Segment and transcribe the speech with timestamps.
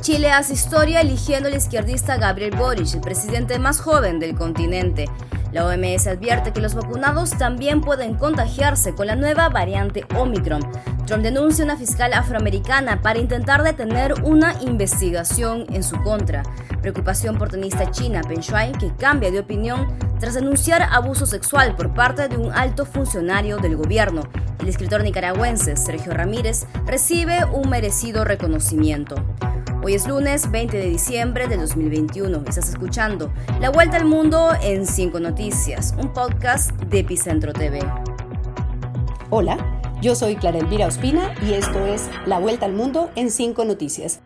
[0.00, 5.06] Chile hace historia eligiendo al izquierdista Gabriel Boric, el presidente más joven del continente.
[5.52, 10.62] La OMS advierte que los vacunados también pueden contagiarse con la nueva variante Omicron.
[11.04, 16.42] Trump denuncia a una fiscal afroamericana para intentar detener una investigación en su contra.
[16.80, 21.92] Preocupación por tenista china Peng Shuai que cambia de opinión tras denunciar abuso sexual por
[21.92, 24.22] parte de un alto funcionario del gobierno.
[24.60, 29.16] El escritor nicaragüense Sergio Ramírez recibe un merecido reconocimiento.
[29.80, 32.38] Hoy es lunes 20 de diciembre de 2021.
[32.48, 37.78] Estás escuchando La Vuelta al Mundo en 5 Noticias, un podcast de Epicentro TV.
[39.30, 43.64] Hola, yo soy Clara Elvira Ospina y esto es La Vuelta al Mundo en 5
[43.64, 44.18] Noticias.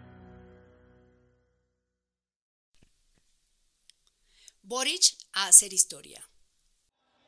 [4.63, 6.27] Boric a hacer historia.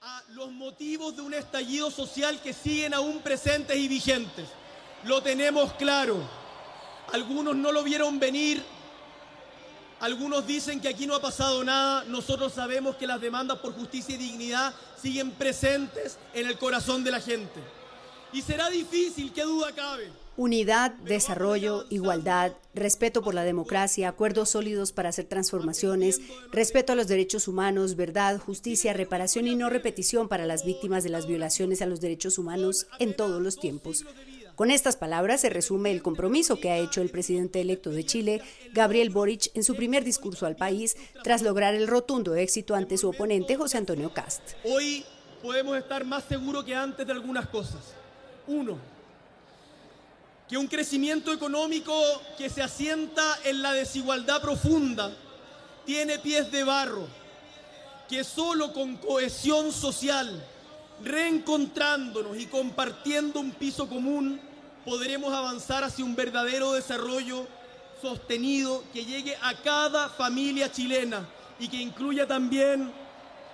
[0.00, 4.48] A los motivos de un estallido social que siguen aún presentes y vigentes.
[5.04, 6.43] Lo tenemos claro
[7.12, 8.62] algunos no lo vieron venir.
[10.00, 12.04] Algunos dicen que aquí no ha pasado nada.
[12.04, 17.10] Nosotros sabemos que las demandas por justicia y dignidad siguen presentes en el corazón de
[17.10, 17.60] la gente.
[18.32, 20.10] Y será difícil, qué duda cabe.
[20.36, 26.20] Unidad, desarrollo, igualdad, respeto por la democracia, acuerdos sólidos para hacer transformaciones,
[26.50, 31.10] respeto a los derechos humanos, verdad, justicia, reparación y no repetición para las víctimas de
[31.10, 34.04] las violaciones a los derechos humanos en todos los tiempos.
[34.54, 38.40] Con estas palabras se resume el compromiso que ha hecho el presidente electo de Chile,
[38.72, 43.08] Gabriel Boric, en su primer discurso al país, tras lograr el rotundo éxito ante su
[43.08, 44.42] oponente José Antonio Cast.
[44.64, 45.04] Hoy
[45.42, 47.94] podemos estar más seguros que antes de algunas cosas.
[48.46, 48.78] Uno,
[50.48, 51.92] que un crecimiento económico
[52.38, 55.16] que se asienta en la desigualdad profunda
[55.84, 57.08] tiene pies de barro,
[58.08, 60.46] que solo con cohesión social,
[61.02, 64.40] reencontrándonos y compartiendo un piso común,
[64.84, 67.46] podremos avanzar hacia un verdadero desarrollo
[68.00, 71.26] sostenido que llegue a cada familia chilena
[71.58, 72.92] y que incluya también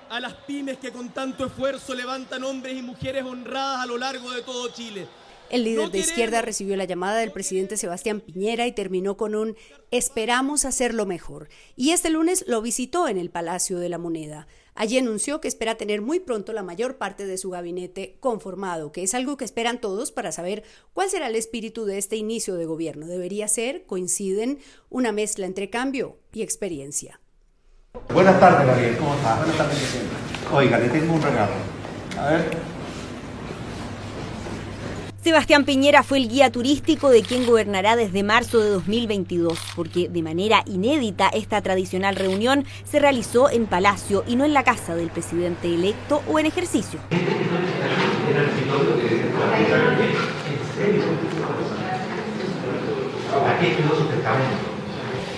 [0.09, 4.33] a las pymes que con tanto esfuerzo levantan hombres y mujeres honradas a lo largo
[4.33, 5.07] de todo Chile.
[5.51, 9.57] El líder de izquierda recibió la llamada del presidente Sebastián Piñera y terminó con un
[9.91, 11.49] esperamos hacerlo mejor.
[11.75, 14.47] Y este lunes lo visitó en el Palacio de la Moneda.
[14.81, 19.03] Allí anunció que espera tener muy pronto la mayor parte de su gabinete conformado, que
[19.03, 20.63] es algo que esperan todos para saber
[20.95, 23.07] cuál será el espíritu de este inicio de gobierno.
[23.07, 24.59] Debería ser, coinciden,
[24.89, 27.21] una mezcla entre cambio y experiencia.
[28.15, 28.97] Buenas tardes, Gabriel.
[28.97, 29.37] ¿Cómo estás?
[29.41, 30.15] Buenas tardes, presidente.
[30.51, 31.53] Oiga, le tengo un regalo.
[32.19, 32.70] A ver.
[35.23, 40.23] Sebastián Piñera fue el guía turístico de quien gobernará desde marzo de 2022, porque de
[40.23, 45.11] manera inédita esta tradicional reunión se realizó en Palacio y no en la casa del
[45.11, 47.01] presidente electo o en ejercicio.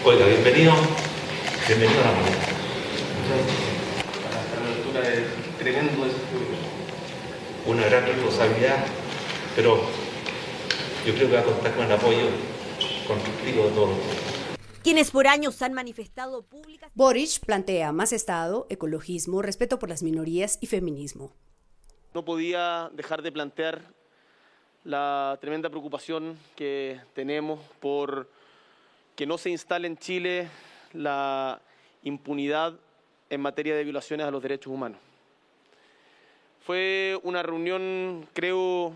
[0.04, 0.74] Oiga, bienvenido,
[1.66, 2.12] bienvenido a la
[5.58, 5.92] tremendo
[7.66, 8.84] una gran responsabilidad
[9.54, 9.80] pero
[11.06, 12.26] yo creo que va a contar con el apoyo
[13.06, 13.96] constructivo de todos
[14.82, 16.90] quienes por años han manifestado públicas.
[16.94, 21.32] Boric plantea más Estado, ecologismo, respeto por las minorías y feminismo.
[22.14, 23.80] No podía dejar de plantear
[24.84, 28.28] la tremenda preocupación que tenemos por
[29.14, 30.48] que no se instale en Chile
[30.92, 31.60] la
[32.02, 32.74] impunidad
[33.30, 34.98] en materia de violaciones a los derechos humanos.
[36.66, 38.92] Fue una reunión, creo,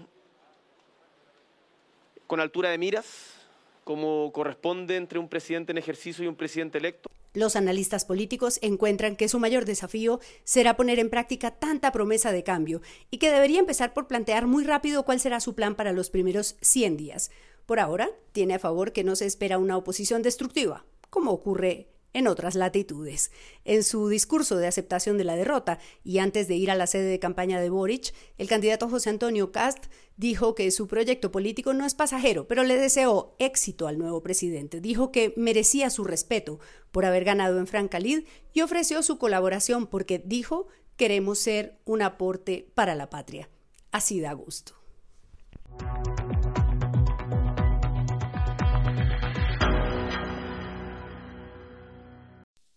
[2.27, 3.35] con altura de miras,
[3.85, 7.09] como corresponde entre un presidente en ejercicio y un presidente electo.
[7.35, 12.43] Los analistas políticos encuentran que su mayor desafío será poner en práctica tanta promesa de
[12.43, 16.09] cambio y que debería empezar por plantear muy rápido cuál será su plan para los
[16.09, 17.31] primeros 100 días.
[17.67, 22.27] Por ahora, tiene a favor que no se espera una oposición destructiva, como ocurre en
[22.27, 23.31] otras latitudes.
[23.65, 27.11] En su discurso de aceptación de la derrota y antes de ir a la sede
[27.11, 29.87] de campaña de Boric, el candidato José Antonio Cast
[30.17, 34.81] dijo que su proyecto político no es pasajero, pero le deseó éxito al nuevo presidente.
[34.81, 36.59] Dijo que merecía su respeto
[36.91, 42.71] por haber ganado en Francalid y ofreció su colaboración porque dijo queremos ser un aporte
[42.75, 43.49] para la patria.
[43.93, 44.73] Así da gusto.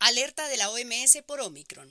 [0.09, 1.87] Alerta de la OMS por Omicron.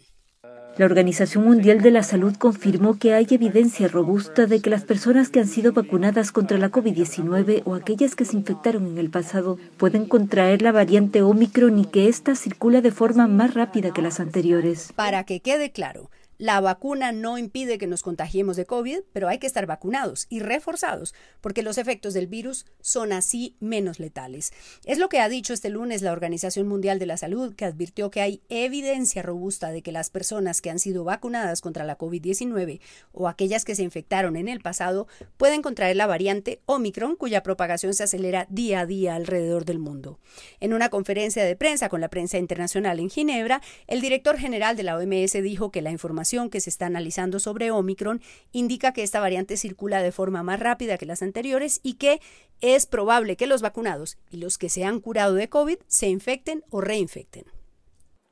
[0.76, 5.28] La Organización Mundial de la Salud confirmó que hay evidencia robusta de que las personas
[5.28, 9.56] que han sido vacunadas contra la COVID-19 o aquellas que se infectaron en el pasado
[9.76, 14.18] pueden contraer la variante Omicron y que ésta circula de forma más rápida que las
[14.18, 14.92] anteriores.
[14.96, 19.38] Para que quede claro, La vacuna no impide que nos contagiemos de COVID, pero hay
[19.38, 24.52] que estar vacunados y reforzados, porque los efectos del virus son así menos letales.
[24.84, 28.12] Es lo que ha dicho este lunes la Organización Mundial de la Salud, que advirtió
[28.12, 32.78] que hay evidencia robusta de que las personas que han sido vacunadas contra la COVID-19
[33.10, 35.08] o aquellas que se infectaron en el pasado
[35.38, 40.20] pueden contraer la variante Omicron, cuya propagación se acelera día a día alrededor del mundo.
[40.60, 44.84] En una conferencia de prensa con la prensa internacional en Ginebra, el director general de
[44.84, 48.20] la OMS dijo que la información que se está analizando sobre Omicron
[48.52, 52.20] indica que esta variante circula de forma más rápida que las anteriores y que
[52.60, 56.64] es probable que los vacunados y los que se han curado de COVID se infecten
[56.70, 57.44] o reinfecten.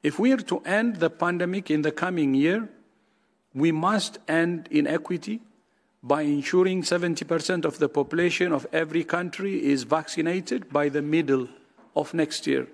[0.02, 2.68] If we are to end the pandemic in the coming year,
[3.54, 5.40] we must end inequity
[6.02, 11.48] by ensuring 70% of the population of every country is vaccinated by the middle
[11.94, 12.68] of next year.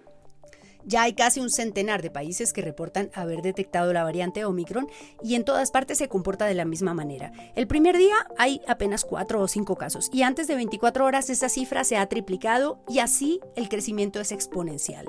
[0.84, 4.88] Ya hay casi un centenar de países que reportan haber detectado la variante Omicron
[5.22, 7.32] y en todas partes se comporta de la misma manera.
[7.54, 11.48] El primer día hay apenas cuatro o cinco casos y antes de 24 horas esa
[11.48, 15.06] cifra se ha triplicado y así el crecimiento es exponencial.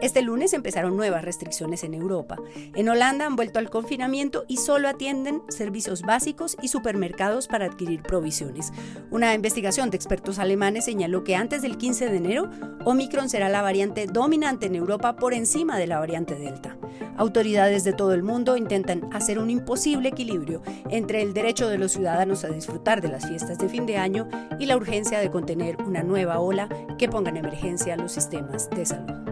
[0.00, 2.36] Este lunes empezaron nuevas restricciones en Europa.
[2.74, 8.02] En Holanda han vuelto al confinamiento y solo atienden servicios básicos y supermercados para adquirir
[8.02, 8.72] provisiones.
[9.10, 12.50] Una investigación de expertos alemanes señaló que antes del 15 de enero,
[12.84, 16.76] Omicron será la variante dominante en Europa por encima de la variante Delta.
[17.16, 21.92] Autoridades de todo el mundo intentan hacer un imposible equilibrio entre el derecho de los
[21.92, 24.28] ciudadanos a disfrutar de las fiestas de fin de año
[24.58, 26.68] y la urgencia de contener una nueva ola
[26.98, 29.29] que ponga en emergencia los sistemas de salud.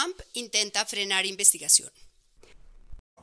[0.00, 1.90] Trump intenta frenar investigación.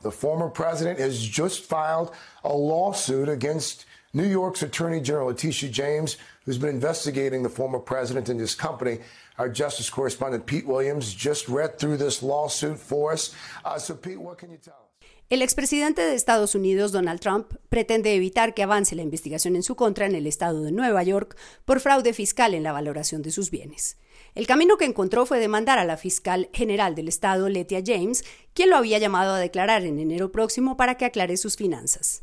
[0.02, 2.12] The former president has just filed
[2.44, 8.28] a lawsuit against New York's Attorney General Letitia James, who's been investigating the former president
[8.28, 9.00] and his company.
[9.38, 13.34] Our justice correspondent Pete Williams just read through this lawsuit for us.
[13.64, 14.88] Uh, so, Pete, what can you tell us?
[15.30, 19.74] El expresidente de Estados Unidos, Donald Trump, pretende evitar que avance la investigación en su
[19.74, 21.36] contra en el estado de Nueva York
[21.66, 23.98] por fraude fiscal en la valoración de sus bienes.
[24.38, 28.22] El camino que encontró fue demandar a la fiscal general del estado, Letia James,
[28.54, 32.22] quien lo había llamado a declarar en enero próximo para que aclare sus finanzas.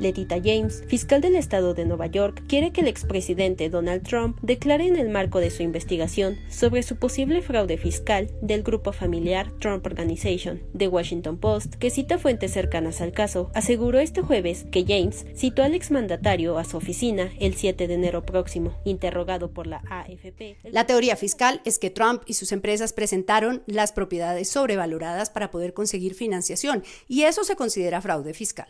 [0.00, 4.86] Letita James, fiscal del estado de Nueva York, quiere que el expresidente Donald Trump declare
[4.86, 9.86] en el marco de su investigación sobre su posible fraude fiscal del grupo familiar Trump
[9.86, 10.62] Organization.
[10.76, 15.62] The Washington Post, que cita fuentes cercanas al caso, aseguró este jueves que James citó
[15.62, 20.58] al exmandatario a su oficina el 7 de enero próximo, interrogado por la AFP.
[20.64, 25.72] La teoría fiscal es que Trump y sus empresas presentaron las propiedades sobrevaloradas para poder
[25.72, 28.66] conseguir financiación, y eso se considera fraude fiscal.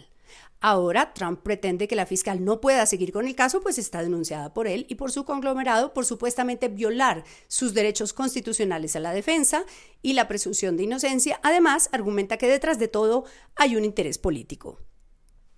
[0.60, 4.54] Ahora, Trump pretende que la fiscal no pueda seguir con el caso, pues está denunciada
[4.54, 9.64] por él y por su conglomerado por supuestamente violar sus derechos constitucionales a la defensa
[10.00, 11.38] y la presunción de inocencia.
[11.42, 13.24] Además, argumenta que detrás de todo
[13.56, 14.78] hay un interés político.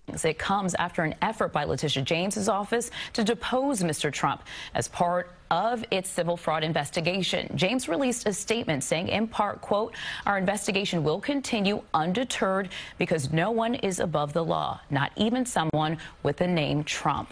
[0.09, 4.13] It comes after an effort by Letitia James's office to depose Mr.
[4.13, 4.43] Trump
[4.75, 7.51] as part of its civil fraud investigation.
[7.57, 9.95] James released a statement saying, in part, quote,
[10.25, 12.69] our investigation will continue undeterred
[12.99, 17.31] because no one is above the law, not even someone with the name Trump.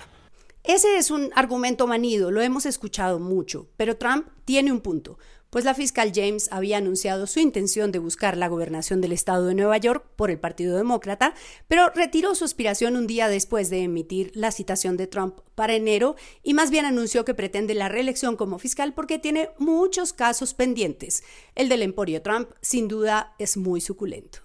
[0.64, 5.18] Ese es un argumento manido, lo hemos escuchado mucho, pero Trump tiene un punto
[5.54, 9.54] pues la fiscal James había anunciado su intención de buscar la gobernación del estado de
[9.54, 11.32] Nueva York por el Partido Demócrata,
[11.68, 16.16] pero retiró su aspiración un día después de emitir la citación de Trump para enero
[16.42, 21.22] y más bien anunció que pretende la reelección como fiscal porque tiene muchos casos pendientes.
[21.54, 24.40] El del Emporio Trump, sin duda, es muy suculento.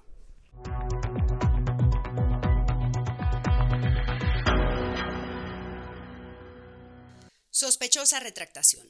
[7.49, 8.87] Sospechosa retractación.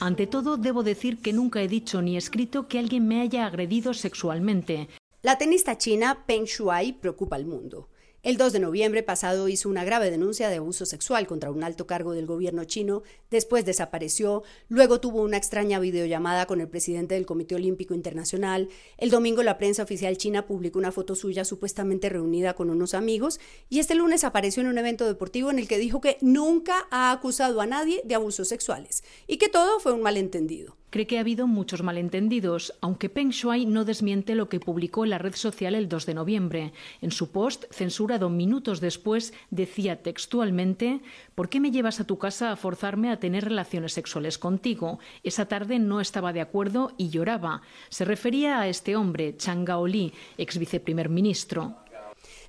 [0.00, 3.94] Ante todo, debo decir que nunca he dicho ni escrito que alguien me haya agredido
[3.94, 4.88] sexualmente.
[5.22, 7.88] La tenista china Peng Shuai preocupa al mundo.
[8.26, 11.86] El 2 de noviembre pasado hizo una grave denuncia de abuso sexual contra un alto
[11.86, 17.24] cargo del gobierno chino, después desapareció, luego tuvo una extraña videollamada con el presidente del
[17.24, 18.68] Comité Olímpico Internacional,
[18.98, 23.38] el domingo la prensa oficial china publicó una foto suya supuestamente reunida con unos amigos.
[23.68, 27.12] Y este lunes apareció en un evento deportivo en el que dijo que nunca ha
[27.12, 30.76] acusado a nadie de abusos sexuales y que todo fue un malentendido.
[30.90, 35.10] Cree que ha habido muchos malentendidos, aunque Peng Shuai no desmiente lo que publicó en
[35.10, 36.72] la red social el 2 de noviembre.
[37.02, 41.00] En su post, censurado minutos después, decía textualmente
[41.34, 45.00] ¿Por qué me llevas a tu casa a forzarme a tener relaciones sexuales contigo?
[45.24, 47.62] Esa tarde no estaba de acuerdo y lloraba.
[47.88, 51.76] Se refería a este hombre, Chang Gaoli, ex viceprimer ministro.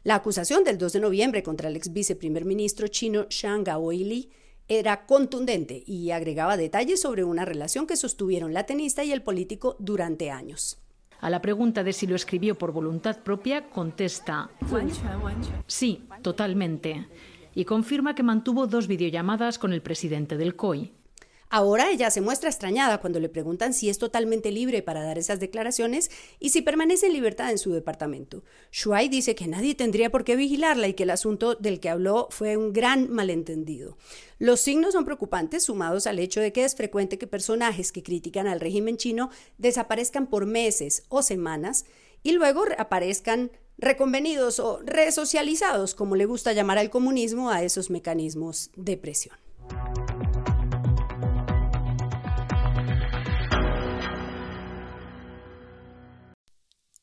[0.04, 4.30] La acusación del 2 de noviembre contra el ex viceprimer ministro chino Zhang Gaoili
[4.68, 9.76] era contundente y agregaba detalles sobre una relación que sostuvieron la tenista y el político
[9.80, 10.78] durante años.
[11.20, 14.50] A la pregunta de si lo escribió por voluntad propia, contesta
[15.66, 17.08] sí, totalmente,
[17.56, 20.94] y confirma que mantuvo dos videollamadas con el presidente del COI.
[21.50, 25.40] Ahora ella se muestra extrañada cuando le preguntan si es totalmente libre para dar esas
[25.40, 28.44] declaraciones y si permanece en libertad en su departamento.
[28.72, 32.28] Shuai dice que nadie tendría por qué vigilarla y que el asunto del que habló
[32.32, 33.98] fue un gran malentendido.
[34.40, 38.48] Los signos son preocupantes sumados al hecho de que es frecuente que personajes que critican
[38.48, 41.86] al régimen chino desaparezcan por meses o semanas
[42.24, 48.72] y luego aparezcan reconvenidos o resocializados, como le gusta llamar al comunismo a esos mecanismos
[48.76, 49.38] de presión.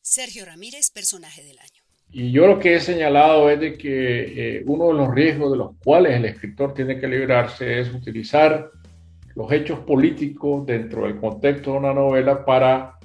[0.04, 1.80] Sergio Ramírez, personaje del año.
[2.12, 5.56] Y yo lo que he señalado es de que eh, uno de los riesgos de
[5.56, 8.70] los cuales el escritor tiene que librarse es utilizar
[9.34, 12.98] los hechos políticos dentro del contexto de una novela para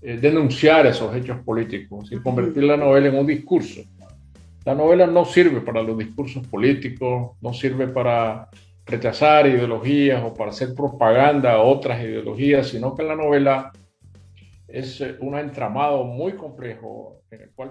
[0.00, 3.82] eh, denunciar esos hechos políticos y convertir la novela en un discurso.
[4.64, 8.48] La novela no sirve para los discursos políticos, no sirve para
[8.86, 13.72] rechazar ideologías o para hacer propaganda a otras ideologías, sino que la novela
[14.76, 17.70] es eh, un entramado muy complejo en el cual...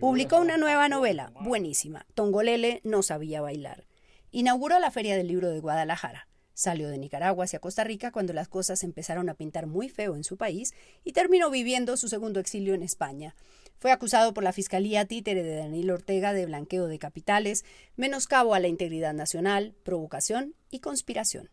[0.00, 2.06] Publicó una nueva novela, buenísima.
[2.14, 3.86] Tongolele no sabía bailar.
[4.32, 6.26] Inauguró la Feria del Libro de Guadalajara.
[6.52, 10.24] Salió de Nicaragua hacia Costa Rica cuando las cosas empezaron a pintar muy feo en
[10.24, 13.36] su país y terminó viviendo su segundo exilio en España.
[13.78, 17.64] Fue acusado por la Fiscalía Títere de Daniel Ortega de blanqueo de capitales,
[17.96, 21.48] menoscabo a la integridad nacional, provocación y conspiración.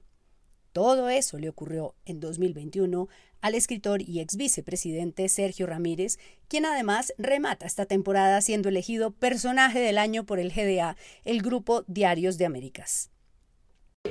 [0.78, 3.08] Todo eso le ocurrió en 2021
[3.42, 6.18] al escritor y ex vicepresidente Sergio Ramírez,
[6.48, 11.84] quien además remata esta temporada siendo elegido personaje del año por el GDA, el Grupo
[11.88, 13.12] Diarios de Américas.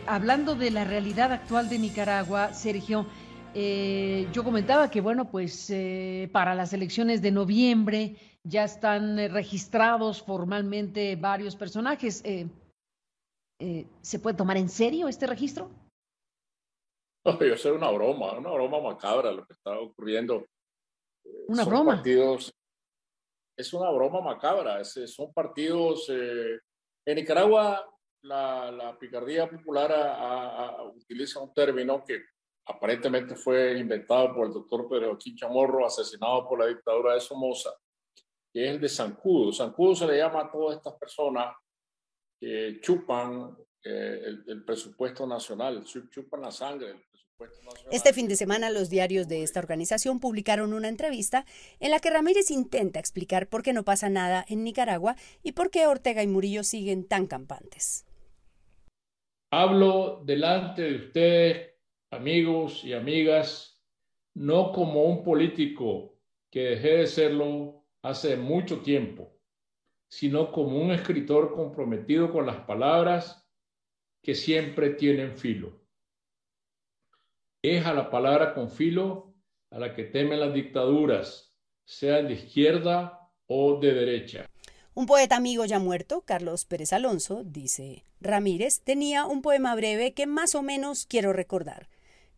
[0.07, 3.07] Hablando de la realidad actual de Nicaragua, Sergio,
[3.55, 9.29] eh, yo comentaba que, bueno, pues eh, para las elecciones de noviembre ya están eh,
[9.29, 12.23] registrados formalmente varios personajes.
[14.03, 15.71] ¿Se puede tomar en serio este registro?
[17.41, 20.47] Yo sé una broma, una broma macabra lo que está ocurriendo.
[21.25, 21.95] Eh, ¿Una broma?
[21.97, 22.53] Partidos,
[23.57, 26.09] es una broma macabra, son partidos...
[26.11, 26.59] Eh,
[27.09, 27.89] en Nicaragua
[28.23, 32.21] la, la picardía popular utiliza un término que
[32.67, 37.71] aparentemente fue inventado por el doctor Pedro Chamorro, asesinado por la dictadura de Somoza,
[38.53, 39.53] que es el de zancudo.
[39.53, 41.55] Zancudo se le llama a todas estas personas
[42.41, 43.57] que chupan
[43.87, 47.07] eh, el, el, presupuesto nacional, chupan la sangre
[47.91, 51.45] este fin de semana los diarios de esta organización publicaron una entrevista
[51.81, 55.71] en la que Ramírez intenta explicar por qué no pasa nada en Nicaragua y por
[55.71, 58.07] qué Ortega y Murillo siguen tan campantes.
[59.51, 61.75] Hablo delante de ustedes,
[62.11, 63.83] amigos y amigas,
[64.35, 66.19] no como un político
[66.51, 69.39] que dejé de serlo hace mucho tiempo,
[70.09, 73.46] sino como un escritor comprometido con las palabras
[74.27, 75.73] que siempre tienen filo
[77.63, 79.37] es a la palabra con filo
[79.71, 81.55] a la que temen las dictaduras,
[81.85, 84.51] sean de izquierda o de derecha.
[84.95, 90.27] Un poeta amigo ya muerto, Carlos Pérez Alonso, dice, Ramírez tenía un poema breve que
[90.27, 91.89] más o menos quiero recordar.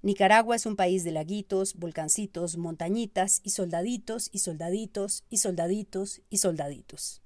[0.02, 6.37] Nicaragua es un país de laguitos, volcancitos, montañitas y soldaditos y soldaditos y soldaditos y
[6.37, 7.23] soldaditos.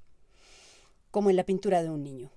[1.11, 2.31] Como en la pintura de un niño.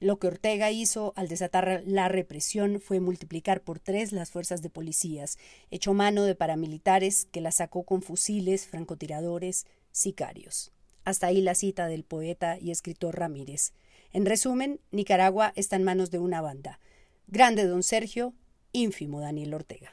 [0.00, 4.70] Lo que Ortega hizo al desatar la represión fue multiplicar por tres las fuerzas de
[4.70, 5.36] policías,
[5.70, 10.72] hecho mano de paramilitares que las sacó con fusiles, francotiradores, sicarios.
[11.04, 13.74] Hasta ahí la cita del poeta y escritor Ramírez.
[14.12, 16.80] En resumen, Nicaragua está en manos de una banda.
[17.26, 18.32] Grande don Sergio,
[18.72, 19.92] ínfimo Daniel Ortega.